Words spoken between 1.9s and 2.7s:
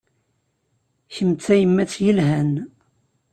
yelhan.